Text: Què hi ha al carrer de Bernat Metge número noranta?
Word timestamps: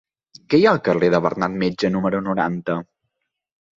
Què 0.53 0.59
hi 0.61 0.63
ha 0.65 0.71
al 0.77 0.81
carrer 0.87 1.11
de 1.15 1.21
Bernat 1.27 1.53
Metge 1.65 1.93
número 1.97 2.23
noranta? 2.31 2.79